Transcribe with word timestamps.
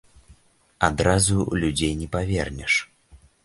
Адразу 0.87 1.37
людзей 1.65 1.95
не 2.03 2.11
павернеш. 2.19 2.73